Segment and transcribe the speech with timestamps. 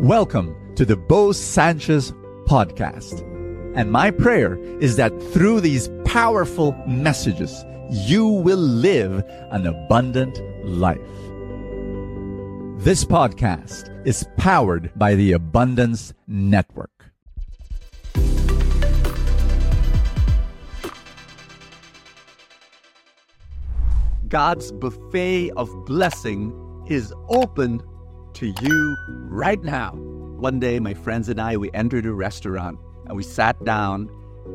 [0.00, 2.12] Welcome to the Bo Sanchez
[2.44, 3.20] podcast.
[3.74, 11.00] And my prayer is that through these powerful messages, you will live an abundant life.
[12.80, 17.10] This podcast is powered by the Abundance Network.
[24.28, 26.52] God's buffet of blessing
[26.86, 27.82] is open
[28.38, 28.96] to you
[29.28, 29.90] right now.
[29.90, 34.08] One day, my friends and I, we entered a restaurant and we sat down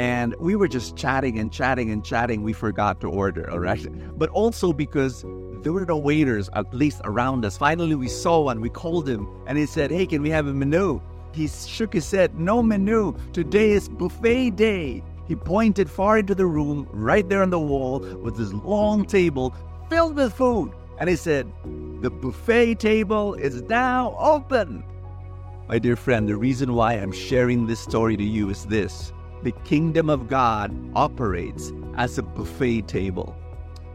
[0.00, 2.42] and we were just chatting and chatting and chatting.
[2.42, 3.86] We forgot to order, all right?
[4.18, 5.24] But also because
[5.62, 7.56] there were no waiters, at least around us.
[7.56, 8.60] Finally, we saw one.
[8.60, 11.00] We called him and he said, Hey, can we have a menu?
[11.32, 13.16] He shook his head, No menu.
[13.32, 15.04] Today is buffet day.
[15.28, 19.54] He pointed far into the room, right there on the wall, with this long table
[19.88, 20.72] filled with food.
[20.98, 21.50] And he said,
[22.02, 24.84] The buffet table is now open.
[25.68, 29.52] My dear friend, the reason why I'm sharing this story to you is this the
[29.64, 33.36] kingdom of God operates as a buffet table.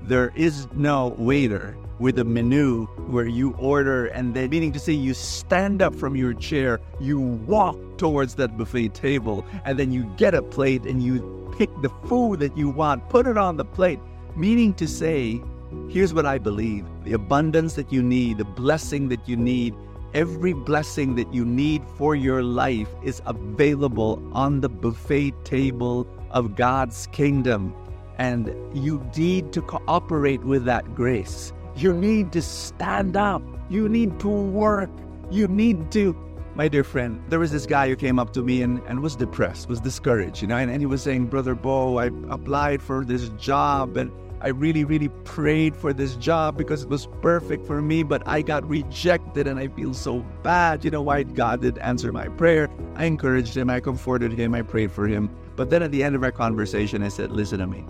[0.04, 4.94] There is no waiter with a menu where you order and then meaning to say
[4.94, 10.04] you stand up from your chair, you walk towards that buffet table, and then you
[10.17, 13.66] get a plate and you pick the food that you want, put it on the
[13.66, 14.00] plate.
[14.36, 15.42] Meaning to say,
[15.90, 19.76] here's what I believe the abundance that you need, the blessing that you need,
[20.14, 26.56] every blessing that you need for your life is available on the buffet table of
[26.56, 27.76] God's kingdom.
[28.18, 31.52] And you need to cooperate with that grace.
[31.76, 33.42] You need to stand up.
[33.70, 34.92] You need to work.
[35.32, 36.16] You need to.
[36.56, 39.16] My dear friend, there was this guy who came up to me and, and was
[39.16, 43.04] depressed, was discouraged, you know, and, and he was saying, Brother Bo, I applied for
[43.04, 44.12] this job and
[44.44, 48.41] I really, really prayed for this job because it was perfect for me, but I
[48.41, 50.83] got rejected and I feel so bad.
[50.83, 52.69] You know why God did answer my prayer?
[52.95, 55.30] I encouraged him, I comforted him, I prayed for him.
[55.55, 57.86] But then at the end of our conversation, I said, Listen to me.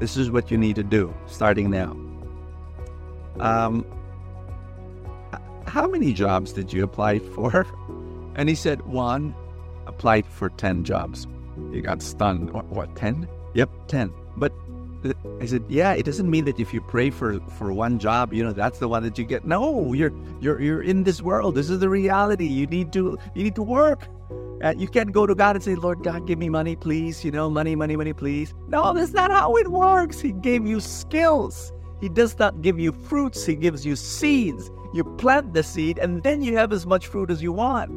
[0.00, 1.92] This is what you need to do starting now.
[3.38, 3.86] Um,
[5.68, 7.66] how many jobs did you apply for?
[8.36, 9.32] And he said, One,
[9.86, 11.28] applied for 10 jobs.
[11.70, 12.50] He got stunned.
[12.50, 13.28] What, what 10?
[13.54, 14.12] Yep, 10.
[14.36, 14.52] But
[15.40, 18.42] I said, yeah, it doesn't mean that if you pray for for one job, you
[18.42, 19.44] know, that's the one that you get.
[19.44, 21.54] No, you're you're you're in this world.
[21.54, 22.46] This is the reality.
[22.46, 24.08] You need to you need to work.
[24.62, 27.24] Uh, you can't go to God and say, Lord God, give me money, please.
[27.24, 28.54] You know, money, money, money, please.
[28.68, 30.20] No, that's not how it works.
[30.20, 31.72] He gave you skills.
[32.00, 33.44] He does not give you fruits.
[33.44, 34.70] He gives you seeds.
[34.94, 37.90] You plant the seed, and then you have as much fruit as you want.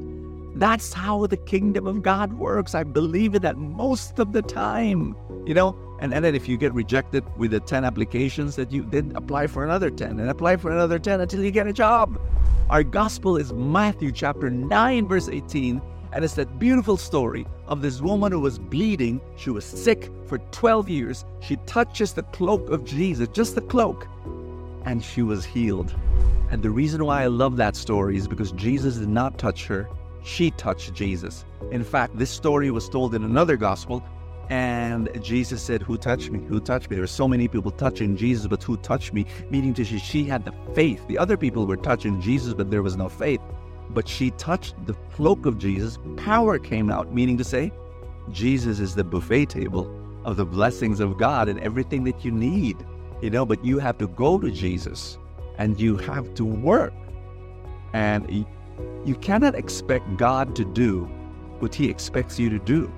[0.59, 2.73] That's how the kingdom of God works.
[2.73, 5.15] I believe in that most of the time.
[5.45, 8.83] You know, and, and then if you get rejected with the 10 applications that you
[8.83, 12.19] then apply for another 10 and apply for another 10 until you get a job.
[12.69, 15.81] Our gospel is Matthew chapter 9 verse 18
[16.13, 19.19] and it's that beautiful story of this woman who was bleeding.
[19.35, 21.25] She was sick for 12 years.
[21.41, 24.07] She touches the cloak of Jesus, just the cloak,
[24.85, 25.93] and she was healed.
[26.49, 29.89] And the reason why I love that story is because Jesus did not touch her,
[30.23, 31.45] she touched Jesus.
[31.71, 34.03] In fact, this story was told in another gospel
[34.49, 36.39] and Jesus said, Who touched me?
[36.47, 36.95] Who touched me?
[36.95, 39.25] There were so many people touching Jesus, but who touched me?
[39.49, 41.05] Meaning to she, she had the faith.
[41.07, 43.41] The other people were touching Jesus, but there was no faith.
[43.89, 47.71] But she touched the cloak of Jesus, power came out, meaning to say,
[48.31, 49.93] Jesus is the buffet table
[50.25, 52.77] of the blessings of God and everything that you need.
[53.21, 55.17] You know, but you have to go to Jesus
[55.57, 56.93] and you have to work.
[57.93, 58.45] And
[59.05, 61.05] you cannot expect God to do
[61.59, 62.91] what He expects you to do.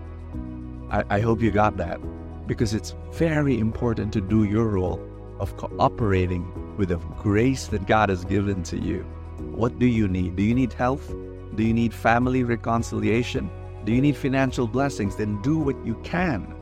[0.91, 1.99] I, I hope you got that
[2.47, 4.99] because it's very important to do your role
[5.39, 9.01] of cooperating with the grace that God has given to you.
[9.37, 10.35] What do you need?
[10.35, 11.07] Do you need health?
[11.55, 13.49] Do you need family reconciliation?
[13.85, 15.15] Do you need financial blessings?
[15.15, 16.55] Then do what you can.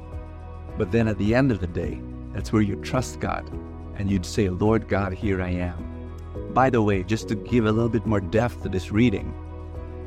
[0.77, 2.01] But then at the end of the day,
[2.33, 3.49] that's where you trust God
[3.95, 6.53] and you'd say, Lord God, here I am.
[6.53, 9.33] By the way, just to give a little bit more depth to this reading,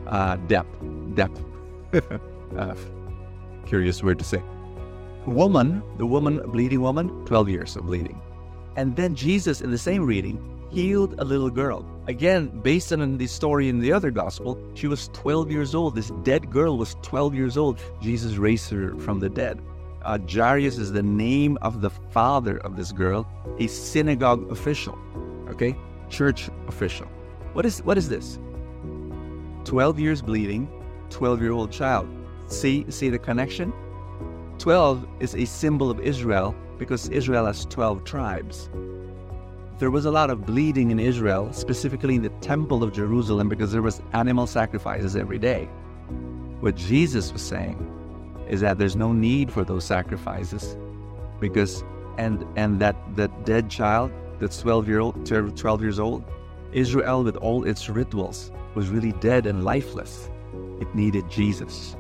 [0.06, 0.76] uh, depth,
[1.14, 1.42] depth.
[2.56, 2.74] uh,
[3.66, 4.42] curious word to say.
[5.26, 8.20] Woman, the woman, bleeding woman, 12 years of bleeding.
[8.76, 10.38] And then Jesus, in the same reading,
[10.70, 11.84] healed a little girl.
[12.06, 15.94] Again, based on the story in the other gospel, she was 12 years old.
[15.94, 17.78] This dead girl was 12 years old.
[18.00, 19.60] Jesus raised her from the dead.
[20.02, 23.28] Uh, Jairus is the name of the father of this girl,
[23.58, 24.98] a synagogue official,
[25.48, 25.76] okay,
[26.08, 27.06] church official.
[27.52, 28.38] What is what is this?
[29.64, 30.68] 12 years bleeding,
[31.10, 32.08] 12 year old child.
[32.50, 33.72] See, see the connection?
[34.58, 38.68] 12 is a symbol of Israel because Israel has 12 tribes.
[39.78, 43.72] there was a lot of bleeding in Israel, specifically in the temple of Jerusalem, because
[43.72, 45.70] there was animal sacrifices every day.
[46.60, 47.78] What Jesus was saying
[48.48, 50.76] is that there's no need for those sacrifices
[51.38, 51.84] because
[52.18, 54.10] and and that that dead child
[54.40, 56.24] that's 12 year old 12 years old
[56.72, 60.28] Israel with all its rituals was really dead and lifeless
[60.80, 61.96] it needed Jesus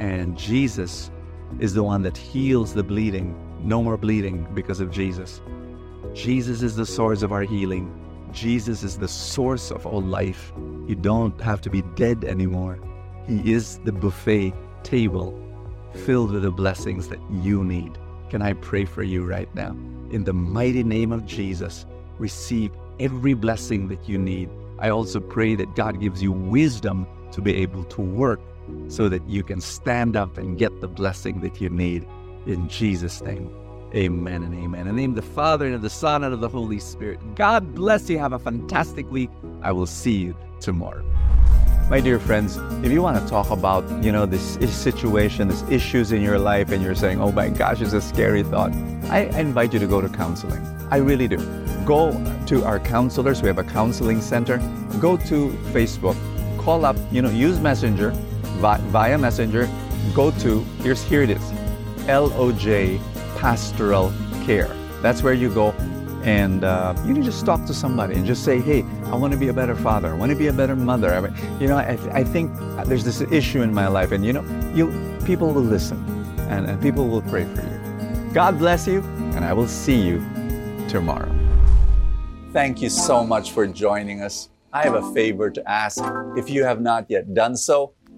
[0.00, 1.12] and Jesus
[1.60, 5.40] is the one that heals the bleeding no more bleeding because of Jesus
[6.14, 7.94] Jesus is the source of our healing
[8.32, 10.52] Jesus is the source of all life
[10.88, 12.78] you don't have to be dead anymore
[13.28, 14.52] he is the buffet
[14.82, 15.40] table
[15.94, 17.98] filled with the blessings that you need.
[18.28, 19.70] Can I pray for you right now?
[20.10, 21.86] In the mighty name of Jesus,
[22.18, 24.50] receive every blessing that you need.
[24.78, 28.40] I also pray that God gives you wisdom to be able to work
[28.88, 32.06] so that you can stand up and get the blessing that you need.
[32.46, 33.54] In Jesus' name,
[33.94, 34.86] amen and amen.
[34.86, 37.18] In the name of the Father and of the Son and of the Holy Spirit.
[37.34, 38.18] God bless you.
[38.18, 39.30] Have a fantastic week.
[39.62, 41.04] I will see you tomorrow.
[41.90, 46.12] My dear friends, if you want to talk about, you know, this situation, these issues
[46.12, 48.72] in your life, and you're saying, oh my gosh, it's a scary thought,
[49.10, 50.64] I invite you to go to counseling.
[50.92, 51.38] I really do.
[51.84, 52.12] Go
[52.46, 53.42] to our counselors.
[53.42, 54.58] We have a counseling center.
[55.00, 56.16] Go to Facebook.
[56.58, 58.14] Call up, you know, use Messenger,
[58.60, 59.68] via Messenger.
[60.14, 61.42] Go to, here's, here it is,
[62.06, 63.00] LOJ
[63.36, 64.12] Pastoral
[64.44, 64.68] Care.
[65.02, 65.74] That's where you go
[66.22, 69.38] and uh, you can just talk to somebody and just say, "Hey, I want to
[69.38, 70.08] be a better father.
[70.08, 72.54] I want to be a better mother." I mean, you know, I, I think
[72.86, 74.90] there's this issue in my life, and you know, you
[75.24, 75.98] people will listen,
[76.50, 78.32] and, and people will pray for you.
[78.32, 79.00] God bless you,
[79.34, 80.18] and I will see you
[80.88, 81.34] tomorrow.
[82.52, 84.50] Thank you so much for joining us.
[84.72, 86.00] I have a favor to ask.
[86.36, 87.94] If you have not yet done so,